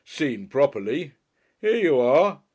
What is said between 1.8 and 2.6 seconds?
are.